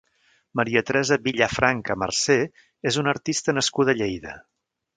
[0.59, 2.39] Maria Teresa Villafranca Mercé
[2.93, 4.35] és una artista nascuda a Lleida.